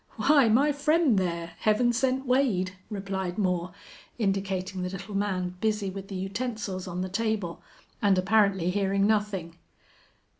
[0.15, 3.71] "Why, my friend there, Heaven Sent Wade," replied Moore,
[4.17, 7.61] indicating the little man busy with the utensils on the table,
[8.01, 9.59] and apparently hearing nothing.